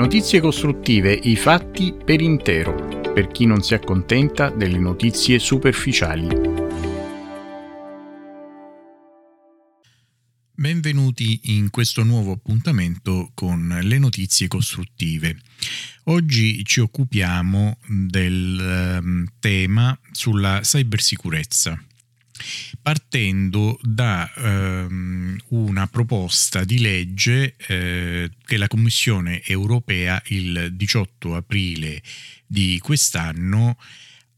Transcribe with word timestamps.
Notizie 0.00 0.40
costruttive, 0.40 1.12
i 1.12 1.36
fatti 1.36 1.92
per 1.92 2.22
intero, 2.22 3.12
per 3.12 3.28
chi 3.28 3.44
non 3.44 3.60
si 3.60 3.74
accontenta 3.74 4.48
delle 4.48 4.78
notizie 4.78 5.38
superficiali. 5.38 6.26
Benvenuti 10.54 11.40
in 11.54 11.68
questo 11.68 12.02
nuovo 12.02 12.32
appuntamento 12.32 13.30
con 13.34 13.78
le 13.82 13.98
notizie 13.98 14.48
costruttive. 14.48 15.36
Oggi 16.04 16.64
ci 16.64 16.80
occupiamo 16.80 17.76
del 17.86 18.98
um, 19.02 19.26
tema 19.38 19.96
sulla 20.12 20.60
cybersicurezza 20.62 21.78
partendo 22.82 23.78
da 23.82 24.30
ehm, 24.34 25.38
una 25.48 25.86
proposta 25.86 26.64
di 26.64 26.78
legge 26.78 27.54
eh, 27.66 28.30
che 28.44 28.56
la 28.56 28.68
Commissione 28.68 29.42
europea 29.44 30.20
il 30.26 30.70
18 30.72 31.34
aprile 31.34 32.02
di 32.46 32.78
quest'anno 32.82 33.76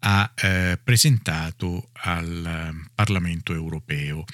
ha 0.05 0.33
eh, 0.35 0.79
presentato 0.83 1.91
al 1.93 2.89
Parlamento 2.95 3.53
europeo. 3.53 4.25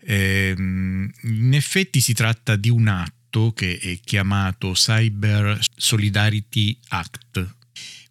Eh, 0.00 0.54
in 0.56 1.50
effetti 1.52 2.00
si 2.00 2.14
tratta 2.14 2.56
di 2.56 2.68
un 2.68 2.86
atto 2.86 3.52
che 3.52 3.78
è 3.78 3.98
chiamato 4.00 4.72
Cyber 4.72 5.58
Solidarity 5.76 6.78
Act 6.88 7.58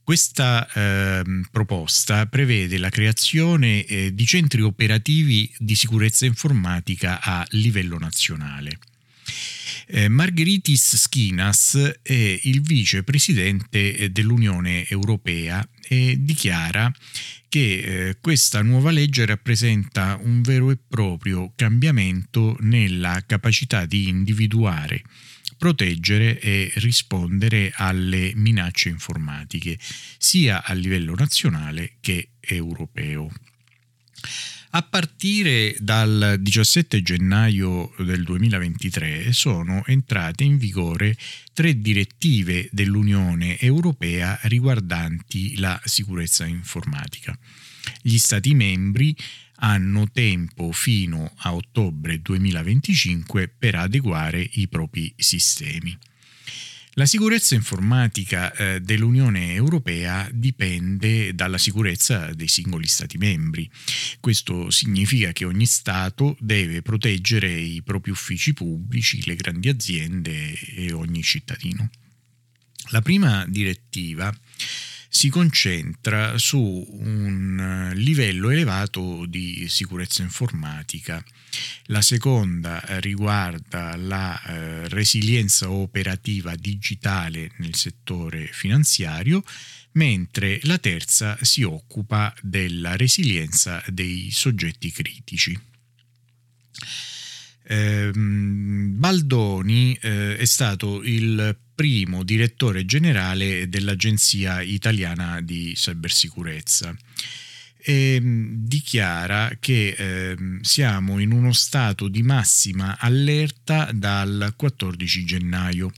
questa 0.09 0.67
eh, 0.73 1.21
proposta 1.51 2.25
prevede 2.25 2.79
la 2.79 2.89
creazione 2.89 3.85
eh, 3.85 4.11
di 4.11 4.25
centri 4.25 4.63
operativi 4.63 5.53
di 5.59 5.75
sicurezza 5.75 6.25
informatica 6.25 7.21
a 7.21 7.45
livello 7.51 7.99
nazionale. 7.99 8.79
Eh, 9.85 10.07
Margeritis 10.07 10.95
Schinas 10.95 11.99
è 12.01 12.39
il 12.41 12.61
vicepresidente 12.61 13.95
eh, 13.95 14.09
dell'Unione 14.09 14.87
Europea 14.87 15.63
e 15.87 16.15
dichiara 16.17 16.91
che 17.47 17.59
eh, 17.59 18.17
questa 18.19 18.63
nuova 18.63 18.89
legge 18.89 19.27
rappresenta 19.27 20.17
un 20.23 20.41
vero 20.41 20.71
e 20.71 20.79
proprio 20.87 21.53
cambiamento 21.55 22.57
nella 22.61 23.21
capacità 23.27 23.85
di 23.85 24.07
individuare 24.07 25.03
proteggere 25.59 26.39
e 26.39 26.71
rispondere 26.77 27.71
alle 27.75 28.31
minacce 28.33 28.87
informatiche, 28.89 29.77
sia 30.17 30.63
a 30.63 30.73
livello 30.73 31.13
nazionale 31.13 31.97
che 31.99 32.29
europeo. 32.39 33.29
A 34.71 34.83
partire 34.83 35.75
dal 35.79 36.37
17 36.39 37.01
gennaio 37.01 37.91
del 37.97 38.23
2023 38.23 39.33
sono 39.33 39.83
entrate 39.85 40.43
in 40.43 40.57
vigore 40.57 41.17
tre 41.53 41.79
direttive 41.81 42.69
dell'Unione 42.71 43.59
Europea 43.59 44.39
riguardanti 44.43 45.57
la 45.57 45.79
sicurezza 45.83 46.45
informatica. 46.45 47.37
Gli 48.01 48.17
Stati 48.17 48.53
membri 48.53 49.15
hanno 49.59 50.09
tempo 50.11 50.71
fino 50.71 51.31
a 51.37 51.53
ottobre 51.53 52.21
2025 52.21 53.47
per 53.47 53.75
adeguare 53.75 54.47
i 54.53 54.67
propri 54.67 55.13
sistemi. 55.17 55.97
La 56.93 57.05
sicurezza 57.05 57.55
informatica 57.55 58.51
eh, 58.51 58.81
dell'Unione 58.81 59.53
Europea 59.53 60.27
dipende 60.33 61.33
dalla 61.33 61.57
sicurezza 61.57 62.33
dei 62.33 62.49
singoli 62.49 62.87
Stati 62.87 63.17
membri. 63.17 63.69
Questo 64.19 64.69
significa 64.69 65.31
che 65.31 65.45
ogni 65.45 65.65
Stato 65.65 66.35
deve 66.39 66.81
proteggere 66.81 67.49
i 67.51 67.81
propri 67.83 68.11
uffici 68.11 68.53
pubblici, 68.53 69.23
le 69.25 69.35
grandi 69.35 69.69
aziende 69.69 70.51
e 70.75 70.91
ogni 70.91 71.21
cittadino. 71.23 71.89
La 72.89 73.01
prima 73.01 73.45
direttiva 73.47 74.35
si 75.09 75.29
concentra 75.29 76.37
su 76.37 76.59
un 76.59 77.91
livello 77.95 78.51
elevato 78.51 79.25
di 79.25 79.67
sicurezza 79.67 80.21
informatica. 80.21 81.23
La 81.85 82.03
seconda 82.03 82.81
riguarda 82.99 83.95
la 83.95 84.39
eh, 84.41 84.87
resilienza 84.87 85.71
operativa 85.71 86.55
digitale 86.55 87.51
nel 87.57 87.73
settore 87.75 88.47
finanziario, 88.51 89.43
mentre 89.93 90.59
la 90.63 90.77
terza 90.77 91.37
si 91.41 91.63
occupa 91.63 92.31
della 92.41 92.95
resilienza 92.95 93.83
dei 93.87 94.29
soggetti 94.29 94.91
critici. 94.91 95.59
Eh, 97.63 98.11
Baldoni 98.13 99.97
eh, 100.01 100.37
è 100.37 100.45
stato 100.45 101.01
il 101.03 101.57
primo 101.79 102.23
direttore 102.23 102.83
generale 102.83 103.69
dell'Agenzia 103.69 104.59
Italiana 104.59 105.39
di 105.39 105.71
Cybersicurezza 105.75 106.93
e 107.77 108.19
mm, 108.19 108.65
dichiara 108.65 109.55
che 109.61 109.95
eh, 109.97 110.35
siamo 110.59 111.19
in 111.19 111.31
uno 111.31 111.53
stato 111.53 112.09
di 112.09 112.21
massima 112.21 112.97
allerta 112.99 113.91
dal 113.93 114.55
14 114.57 115.23
gennaio. 115.23 115.89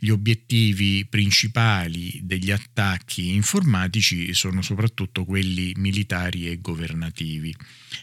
Gli 0.00 0.10
obiettivi 0.10 1.04
principali 1.06 2.20
degli 2.22 2.52
attacchi 2.52 3.34
informatici 3.34 4.32
sono 4.32 4.62
soprattutto 4.62 5.24
quelli 5.24 5.72
militari 5.76 6.48
e 6.48 6.60
governativi. 6.60 7.54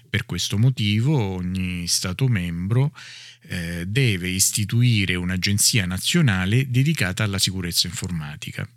Per 0.09 0.25
questo 0.25 0.57
motivo 0.57 1.17
ogni 1.17 1.87
Stato 1.87 2.27
membro 2.27 2.91
eh, 3.43 3.85
deve 3.87 4.27
istituire 4.27 5.15
un'agenzia 5.15 5.85
nazionale 5.85 6.69
dedicata 6.69 7.23
alla 7.23 7.39
sicurezza 7.39 7.87
informatica. 7.87 8.67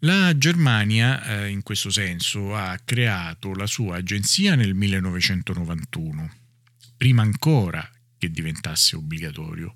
La 0.00 0.36
Germania, 0.36 1.44
eh, 1.44 1.48
in 1.48 1.62
questo 1.62 1.88
senso, 1.88 2.54
ha 2.54 2.78
creato 2.84 3.54
la 3.54 3.66
sua 3.66 3.96
agenzia 3.96 4.54
nel 4.54 4.74
1991, 4.74 6.30
prima 6.96 7.22
ancora 7.22 7.88
che 8.22 8.30
diventasse 8.30 8.94
obbligatorio. 8.94 9.74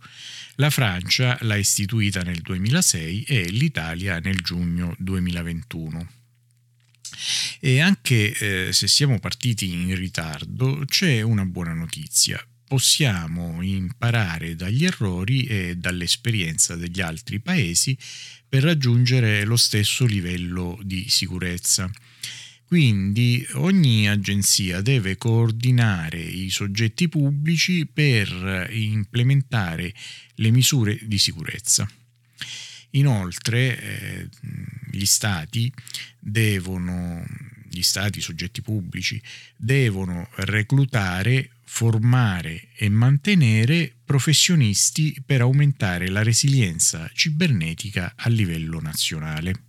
La 0.55 0.71
Francia 0.71 1.37
l'ha 1.41 1.57
istituita 1.57 2.23
nel 2.23 2.41
2006 2.43 3.25
e 3.25 3.49
l'Italia 3.49 4.21
nel 4.21 4.37
giugno 4.37 4.95
2021. 4.99 6.09
E 7.59 7.81
anche 7.81 8.69
eh, 8.69 8.73
se 8.73 8.87
siamo 8.87 9.19
partiti 9.19 9.73
in 9.73 9.97
ritardo, 9.97 10.85
c'è 10.87 11.23
una 11.23 11.45
buona 11.45 11.73
notizia. 11.73 12.41
Possiamo 12.69 13.63
imparare 13.63 14.55
dagli 14.55 14.85
errori 14.85 15.45
e 15.47 15.77
dall'esperienza 15.77 16.77
degli 16.77 17.01
altri 17.01 17.41
paesi 17.41 17.99
per 18.49 18.63
raggiungere 18.63 19.45
lo 19.45 19.57
stesso 19.57 20.05
livello 20.07 20.79
di 20.85 21.09
sicurezza. 21.09 21.91
Quindi 22.67 23.47
ogni 23.53 24.09
agenzia 24.09 24.81
deve 24.81 25.17
coordinare 25.17 26.19
i 26.19 26.51
soggetti 26.51 27.09
pubblici 27.09 27.87
per 27.87 28.69
implementare 28.73 29.95
le 30.35 30.51
misure 30.51 30.99
di 31.03 31.17
sicurezza. 31.17 31.89
Inoltre 32.91 33.79
eh, 33.79 34.29
gli 34.91 35.05
stati 35.05 35.73
devono, 36.19 37.25
gli 37.71 37.83
stati, 37.83 38.21
soggetti 38.21 38.63
pubblici, 38.63 39.23
devono 39.57 40.29
reclutare, 40.37 41.51
formare 41.63 42.69
e 42.75 42.89
mantenere 42.89 43.93
professionisti 44.05 45.23
per 45.25 45.43
aumentare 45.43 46.09
la 46.09 46.23
resilienza 46.23 47.09
cibernetica 47.13 48.15
a 48.17 48.29
livello 48.29 48.81
nazionale. 48.81 49.66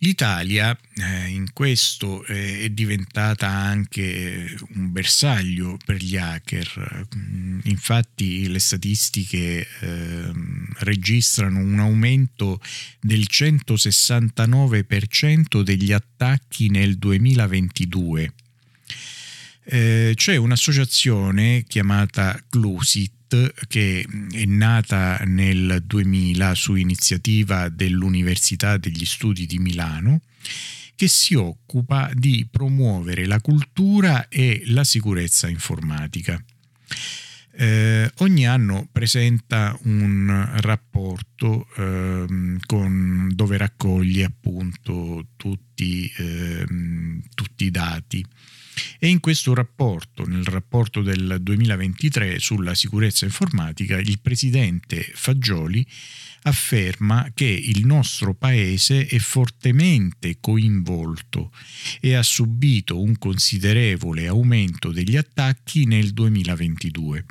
L'Italia 0.00 0.78
eh, 0.94 1.26
in 1.26 1.52
questo 1.52 2.24
eh, 2.26 2.60
è 2.60 2.68
diventata 2.68 3.48
anche 3.48 4.56
un 4.74 4.92
bersaglio 4.92 5.76
per 5.84 5.96
gli 5.96 6.16
hacker, 6.16 7.08
mm, 7.16 7.58
infatti 7.64 8.46
le 8.46 8.60
statistiche 8.60 9.66
eh, 9.80 10.30
registrano 10.78 11.58
un 11.58 11.80
aumento 11.80 12.60
del 13.00 13.26
169% 13.28 15.62
degli 15.62 15.92
attacchi 15.92 16.68
nel 16.68 16.96
2022. 16.96 18.32
Eh, 19.64 20.12
c'è 20.14 20.36
un'associazione 20.36 21.64
chiamata 21.66 22.40
Clusit 22.48 23.16
che 23.66 24.06
è 24.32 24.44
nata 24.44 25.22
nel 25.24 25.82
2000 25.84 26.54
su 26.54 26.74
iniziativa 26.74 27.68
dell'Università 27.68 28.76
degli 28.76 29.04
Studi 29.04 29.46
di 29.46 29.58
Milano 29.58 30.20
che 30.98 31.06
si 31.06 31.34
occupa 31.34 32.10
di 32.12 32.48
promuovere 32.50 33.26
la 33.26 33.40
cultura 33.40 34.26
e 34.26 34.62
la 34.66 34.82
sicurezza 34.82 35.48
informatica. 35.48 36.42
Eh, 37.52 38.10
ogni 38.16 38.46
anno 38.48 38.88
presenta 38.90 39.78
un 39.82 40.48
rapporto 40.56 41.68
eh, 41.76 42.56
con, 42.66 43.30
dove 43.32 43.56
raccoglie 43.56 44.24
appunto 44.24 45.26
tutti, 45.36 46.12
eh, 46.16 46.66
tutti 47.34 47.64
i 47.64 47.70
dati 47.70 48.24
E 48.98 49.08
in 49.08 49.20
questo 49.20 49.54
rapporto, 49.54 50.26
nel 50.26 50.44
rapporto 50.44 51.02
del 51.02 51.38
2023 51.40 52.38
sulla 52.38 52.74
sicurezza 52.74 53.24
informatica, 53.24 53.98
il 53.98 54.20
presidente 54.20 55.10
Fagioli 55.14 55.86
afferma 56.42 57.30
che 57.34 57.46
il 57.46 57.84
nostro 57.84 58.34
paese 58.34 59.06
è 59.06 59.18
fortemente 59.18 60.38
coinvolto 60.40 61.52
e 62.00 62.14
ha 62.14 62.22
subito 62.22 63.00
un 63.00 63.18
considerevole 63.18 64.26
aumento 64.26 64.92
degli 64.92 65.16
attacchi 65.16 65.84
nel 65.84 66.12
2022. 66.12 67.24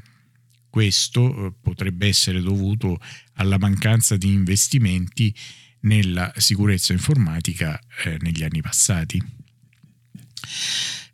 Questo 0.69 1.47
eh, 1.47 1.53
potrebbe 1.59 2.07
essere 2.07 2.41
dovuto 2.41 2.99
alla 3.33 3.57
mancanza 3.57 4.17
di 4.17 4.27
investimenti 4.27 5.33
nella 5.81 6.31
sicurezza 6.35 6.93
informatica 6.93 7.79
eh, 8.03 8.17
negli 8.21 8.43
anni 8.43 8.61
passati. 8.61 9.21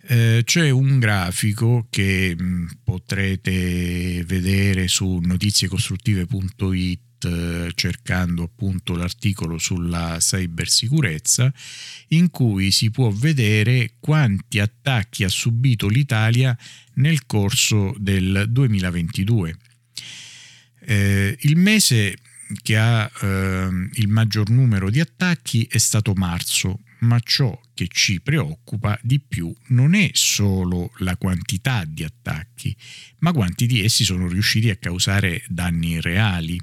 Eh, 0.06 0.42
c'è 0.44 0.70
un 0.70 1.00
grafico 1.00 1.88
che 1.90 2.36
mh, 2.38 2.44
mm, 2.44 2.68
potrete 2.84 4.24
vedere 4.26 4.90
su 4.90 5.20
notiziecostruttive.it 5.24 7.00
eh, 7.26 7.72
cercando 7.74 8.44
appunto 8.44 8.96
l'articolo 8.96 9.58
sulla 9.58 10.18
cybersicurezza 10.20 11.54
in 12.10 12.30
cui 12.30 12.70
si 12.72 12.92
può 12.92 13.10
vedere 13.12 13.94
quanti 14.00 14.60
attacchi 14.60 15.24
ha 15.24 15.30
subito 15.30 15.88
l'Italia 15.88 16.58
nel 16.96 17.26
corso 17.26 17.96
del 17.98 18.48
2022. 18.50 19.58
Eh, 20.86 21.38
il 21.40 21.56
mese 21.56 22.18
che 22.62 22.78
ha 22.78 23.10
eh, 23.22 23.70
il 23.94 24.08
maggior 24.10 24.50
numero 24.50 24.90
di 24.90 25.00
attacchi 25.00 25.66
è 25.70 25.78
stato 25.78 26.14
marzo, 26.14 26.82
ma 27.04 27.20
ciò 27.20 27.60
che 27.74 27.88
ci 27.90 28.22
preoccupa 28.22 28.98
di 29.02 29.20
più 29.20 29.54
non 29.68 29.94
è 29.94 30.10
solo 30.14 30.92
la 30.98 31.16
quantità 31.18 31.86
di 31.86 32.04
attacchi, 32.04 32.76
ma 33.20 33.32
quanti 33.32 33.66
di 33.66 33.84
essi 33.84 34.04
sono 34.04 34.28
riusciti 34.28 34.70
a 34.70 34.76
causare 34.76 35.44
danni 35.48 36.02
reali. 36.02 36.60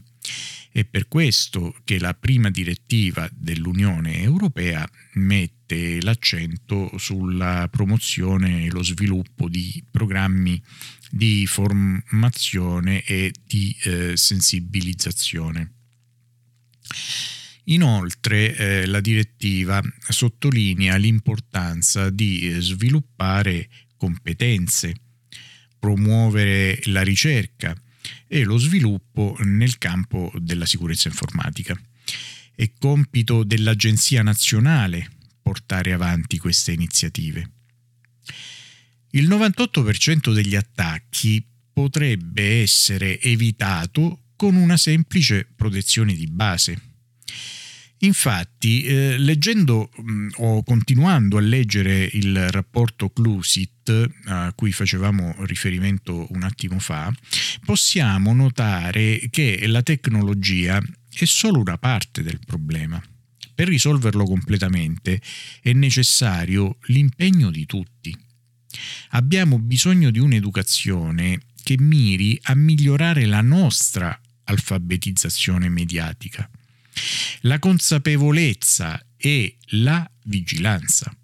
È 0.72 0.84
per 0.84 1.08
questo 1.08 1.74
che 1.84 1.98
la 1.98 2.14
prima 2.14 2.48
direttiva 2.48 3.28
dell'Unione 3.32 4.20
Europea 4.20 4.88
mette 5.14 6.00
l'accento 6.00 6.96
sulla 6.96 7.68
promozione 7.68 8.64
e 8.64 8.70
lo 8.70 8.82
sviluppo 8.82 9.48
di 9.48 9.82
programmi 9.90 10.62
di 11.10 11.44
formazione 11.46 13.02
e 13.02 13.32
di 13.44 13.76
eh, 13.82 14.16
sensibilizzazione. 14.16 15.72
Inoltre 17.64 18.56
eh, 18.56 18.86
la 18.86 19.00
direttiva 19.00 19.80
sottolinea 20.08 20.96
l'importanza 20.96 22.10
di 22.10 22.40
eh, 22.40 22.60
sviluppare 22.60 23.68
competenze, 23.96 24.94
promuovere 25.78 26.80
la 26.84 27.02
ricerca 27.02 27.74
e 28.26 28.44
lo 28.44 28.56
sviluppo 28.56 29.36
nel 29.40 29.78
campo 29.78 30.32
della 30.36 30.66
sicurezza 30.66 31.08
informatica. 31.08 31.78
È 32.54 32.70
compito 32.78 33.44
dell'Agenzia 33.44 34.22
nazionale 34.22 35.10
portare 35.42 35.92
avanti 35.92 36.38
queste 36.38 36.72
iniziative. 36.72 37.50
Il 39.10 39.28
98% 39.28 40.32
degli 40.32 40.54
attacchi 40.54 41.44
potrebbe 41.72 42.60
essere 42.60 43.20
evitato 43.20 44.26
con 44.36 44.54
una 44.54 44.76
semplice 44.76 45.46
protezione 45.56 46.14
di 46.14 46.26
base. 46.26 46.89
Infatti, 48.02 48.82
eh, 48.84 49.18
leggendo 49.18 49.90
mh, 49.94 50.12
mm, 50.12 50.28
o 50.36 50.62
continuando 50.62 51.36
a 51.36 51.40
leggere 51.40 52.08
il 52.12 52.50
rapporto 52.50 53.10
Clusit 53.10 54.10
a 54.24 54.52
cui 54.54 54.72
facevamo 54.72 55.34
riferimento 55.40 56.26
un 56.30 56.42
attimo 56.42 56.78
fa, 56.78 57.12
possiamo 57.64 58.32
notare 58.32 59.28
che 59.30 59.66
la 59.66 59.82
tecnologia 59.82 60.80
è 61.12 61.24
solo 61.24 61.60
una 61.60 61.76
parte 61.76 62.22
del 62.22 62.38
problema. 62.44 63.02
Per 63.54 63.68
risolverlo 63.68 64.24
completamente 64.24 65.20
è 65.60 65.72
necessario 65.72 66.78
l'impegno 66.86 67.50
di 67.50 67.66
tutti. 67.66 68.16
Abbiamo 69.10 69.58
bisogno 69.58 70.10
di 70.10 70.20
un'educazione 70.20 71.38
che 71.62 71.76
miri 71.78 72.38
a 72.44 72.54
migliorare 72.54 73.26
la 73.26 73.42
nostra 73.42 74.18
alfabetizzazione 74.44 75.68
mediatica 75.68 76.48
la 77.42 77.58
consapevolezza 77.58 79.04
e 79.16 79.56
la 79.70 80.08
vigilanza. 80.24 81.14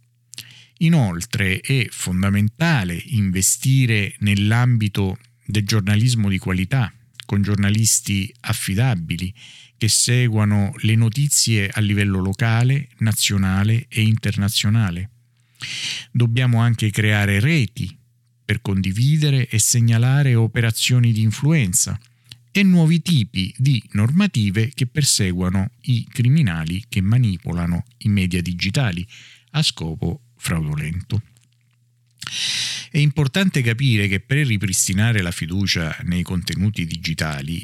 Inoltre 0.79 1.61
è 1.61 1.87
fondamentale 1.91 3.01
investire 3.07 4.15
nell'ambito 4.19 5.19
del 5.47 5.65
giornalismo 5.65 6.29
di 6.29 6.39
qualità, 6.39 6.93
con 7.25 7.43
giornalisti 7.43 8.33
affidabili 8.41 9.33
che 9.79 9.89
seguano 9.89 10.73
le 10.79 10.95
notizie 10.95 11.69
a 11.69 11.81
livello 11.81 12.21
locale, 12.21 12.89
nazionale 12.99 13.87
e 13.89 14.03
internazionale. 14.03 15.11
Dobbiamo 16.11 16.61
anche 16.61 16.91
creare 16.91 17.41
reti 17.41 17.97
per 18.45 18.63
condividere 18.63 19.49
e 19.49 19.59
segnalare 19.59 20.35
operazioni 20.35 21.13
di 21.13 21.23
influenza 21.23 21.99
e 22.59 22.63
nuovi 22.63 23.03
tipi 23.03 23.55
di 23.59 23.83
normative 23.93 24.71
che 24.73 24.87
perseguano 24.87 25.73
i 25.83 26.07
criminali 26.11 26.85
che 26.89 27.03
manipolano 27.03 27.85
i 27.99 28.09
media 28.09 28.41
digitali 28.41 29.07
a 29.51 29.63
scopo 29.63 30.23
fraudolento. 30.39 31.21
È 32.91 32.97
importante 32.97 33.61
capire 33.61 34.09
che 34.09 34.21
per 34.21 34.47
ripristinare 34.47 35.21
la 35.21 35.33
fiducia 35.33 35.95
nei 36.05 36.23
contenuti 36.23 36.87
digitali 36.87 37.63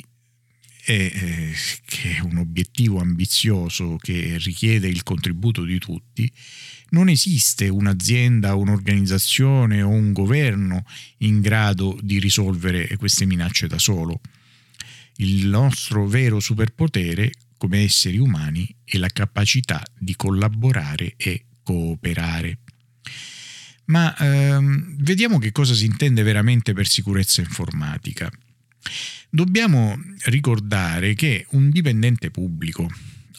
è, 0.85 0.93
eh, 0.93 1.53
che 1.87 2.17
è 2.17 2.21
un 2.21 2.37
obiettivo 2.37 3.01
ambizioso 3.01 3.97
che 3.97 4.37
richiede 4.45 4.89
il 4.89 5.05
contributo 5.05 5.65
di 5.65 5.79
tutti, 5.79 6.31
non 6.91 7.09
esiste 7.09 7.71
un'azienda, 7.71 8.55
un'organizzazione 8.57 9.81
o 9.81 9.89
un 9.89 10.13
governo 10.13 10.85
in 11.19 11.41
grado 11.41 11.99
di 12.03 12.19
risolvere 12.19 12.95
queste 12.99 13.25
minacce 13.25 13.67
da 13.67 13.79
solo 13.79 14.21
il 15.17 15.47
nostro 15.47 16.07
vero 16.07 16.41
superpotere 16.41 17.33
come 17.57 17.83
esseri 17.83 18.19
umani 18.19 18.75
è 18.85 18.97
la 18.99 19.09
capacità 19.09 19.83
di 19.97 20.17
collaborare 20.17 21.15
e 21.17 21.45
cooperare. 21.63 22.59
Ma 23.87 24.17
ehm, 24.17 24.97
vediamo 24.99 25.39
che 25.39 25.53
cosa 25.53 25.75
si 25.75 25.85
intende 25.85 26.23
veramente 26.23 26.73
per 26.73 26.89
sicurezza 26.89 27.41
informatica. 27.41 28.31
Dobbiamo 29.31 29.97
ricordare 30.25 31.15
che 31.15 31.47
un 31.51 31.71
dipendente 31.71 32.31
pubblico 32.31 32.91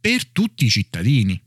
per 0.00 0.26
tutti 0.26 0.64
i 0.64 0.70
cittadini. 0.70 1.40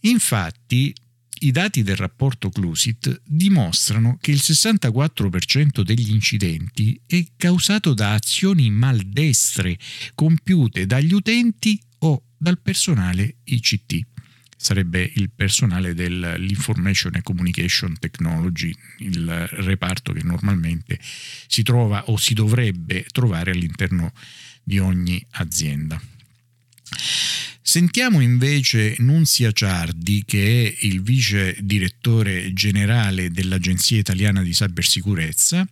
Infatti, 0.00 0.94
i 1.40 1.50
dati 1.50 1.82
del 1.82 1.96
rapporto 1.96 2.48
Clusit 2.48 3.20
dimostrano 3.26 4.16
che 4.20 4.30
il 4.30 4.40
64% 4.42 5.82
degli 5.82 6.10
incidenti 6.10 6.98
è 7.06 7.22
causato 7.36 7.92
da 7.92 8.14
azioni 8.14 8.70
maldestre 8.70 9.78
compiute 10.14 10.86
dagli 10.86 11.12
utenti 11.12 11.78
o 11.98 12.22
dal 12.38 12.58
personale 12.58 13.36
ICT 13.44 14.14
sarebbe 14.56 15.10
il 15.14 15.30
personale 15.34 15.94
dell'Information 15.94 17.14
and 17.14 17.22
Communication 17.22 17.96
Technology, 17.98 18.74
il 18.98 19.46
reparto 19.48 20.12
che 20.12 20.22
normalmente 20.22 20.98
si 21.46 21.62
trova 21.62 22.04
o 22.10 22.16
si 22.16 22.34
dovrebbe 22.34 23.04
trovare 23.12 23.50
all'interno 23.50 24.12
di 24.62 24.78
ogni 24.78 25.24
azienda. 25.32 26.00
Sentiamo 27.60 28.20
invece 28.20 28.94
Nunzia 28.98 29.50
Ciardi, 29.52 30.22
che 30.24 30.66
è 30.66 30.86
il 30.86 31.02
vice 31.02 31.56
direttore 31.60 32.52
generale 32.52 33.30
dell'Agenzia 33.30 33.98
Italiana 33.98 34.42
di 34.42 34.52
Cybersicurezza, 34.52 35.68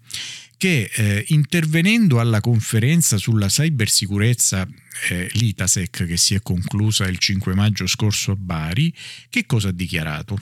che 0.65 0.91
eh, 0.95 1.27
intervenendo 1.29 2.21
alla 2.21 2.41
conferenza 2.41 3.19
sulla 3.19 3.49
cybersicurezza 3.49 4.67
eh, 5.11 5.29
l'ITASEC 5.35 6.07
che 6.07 6.17
si 6.17 6.35
è 6.35 6.41
conclusa 6.41 7.07
il 7.07 7.19
5 7.19 7.55
maggio 7.55 7.87
scorso 7.87 8.31
a 8.31 8.35
Bari, 8.35 8.91
che 9.29 9.45
cosa 9.45 9.69
ha 9.69 9.73
dichiarato? 9.73 10.41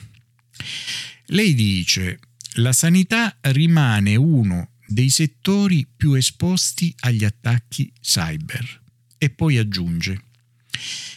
Lei 1.25 1.53
dice 1.53 2.21
la 2.53 2.71
sanità 2.71 3.35
rimane 3.41 4.15
uno 4.15 4.69
dei 4.87 5.09
settori 5.09 5.85
più 5.93 6.13
esposti 6.13 6.95
agli 7.01 7.25
attacchi 7.25 7.91
cyber 7.99 8.81
e 9.17 9.29
poi 9.29 9.57
aggiunge 9.57 10.21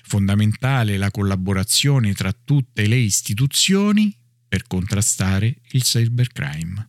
fondamentale 0.02 0.96
la 0.96 1.12
collaborazione 1.12 2.12
tra 2.12 2.32
tutte 2.32 2.88
le 2.88 2.96
istituzioni 2.96 4.12
per 4.48 4.66
contrastare 4.66 5.58
il 5.70 5.82
cybercrime, 5.84 6.88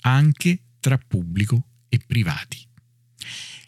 anche 0.00 0.58
tra 0.82 0.98
pubblico 0.98 1.68
e 1.88 2.00
privati. 2.04 2.58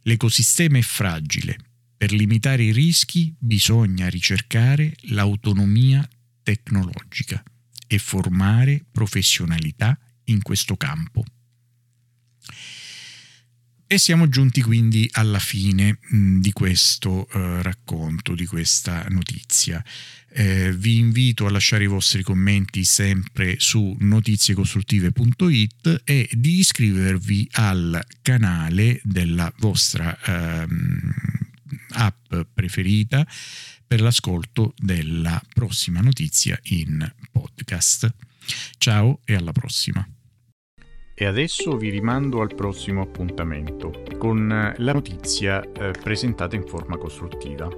L'ecosistema 0.03 0.79
è 0.79 0.83
fragile. 0.83 1.57
Per 1.97 2.11
limitare 2.13 2.65
i 2.65 2.73
rischi 2.73 3.33
bisogna 3.39 4.09
ricercare 4.09 4.97
l'autonomia 5.11 6.07
tecnologica 6.43 7.41
e 7.87 7.99
formare 7.99 8.85
professionalità 8.91 9.97
in 10.25 10.43
questo 10.43 10.77
campo. 10.77 11.25
E 13.87 13.99
siamo 13.99 14.29
giunti 14.29 14.63
quindi 14.63 15.09
alla 15.13 15.39
fine 15.39 15.99
mh, 16.01 16.41
di 16.41 16.53
questo 16.53 17.29
eh, 17.33 17.63
racconto, 17.63 18.35
di 18.35 18.47
questa 18.47 19.07
notizia. 19.11 19.85
Eh, 20.37 20.73
vi 20.73 20.99
invito 20.99 21.47
a 21.47 21.51
lasciare 21.51 21.85
i 21.85 21.87
vostri 21.87 22.23
commenti 22.23 22.85
sempre 22.85 23.55
su 23.59 23.97
notiziecostruttive.it 24.01 26.03
e 26.03 26.29
di 26.33 26.59
iscrivervi 26.59 27.51
al 27.53 28.05
canale 28.21 29.01
della 29.05 29.53
vostra 29.59 30.19
ehm, 30.25 31.15
app 31.91 32.35
preferita 32.53 33.25
per 33.87 34.01
l'ascolto 34.01 34.75
della 34.77 35.41
prossima 35.53 36.01
notizia 36.01 36.59
in 36.65 37.09
podcast. 37.31 38.13
Ciao 38.79 39.21
e 39.25 39.35
alla 39.35 39.53
prossima. 39.53 40.14
E 41.17 41.27
adesso 41.27 41.77
vi 41.77 41.91
rimando 41.91 42.41
al 42.41 42.57
prossimo 42.57 43.03
appuntamento 43.03 44.03
con 44.19 44.75
la 44.77 44.93
notizia 44.93 45.63
eh, 45.63 45.93
presentata 45.93 46.57
in 46.57 46.67
forma 46.67 46.97
costruttiva. 46.97 47.69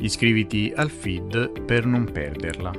Iscriviti 0.00 0.70
al 0.76 0.90
feed 0.90 1.62
per 1.62 1.86
non 1.86 2.04
perderla. 2.04 2.72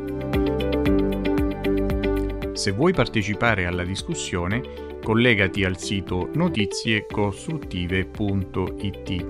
Se 2.53 2.71
vuoi 2.71 2.93
partecipare 2.93 3.65
alla 3.65 3.83
discussione, 3.83 4.61
collegati 5.01 5.63
al 5.63 5.79
sito 5.79 6.29
notiziecostruttive.it. 6.35 9.25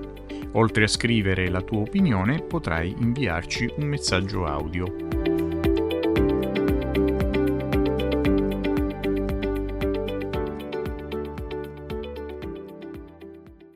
Oltre 0.52 0.84
a 0.84 0.88
scrivere 0.88 1.48
la 1.48 1.62
tua 1.62 1.78
opinione, 1.78 2.42
potrai 2.42 2.94
inviarci 2.98 3.72
un 3.78 3.86
messaggio 3.86 4.44
audio. 4.44 5.09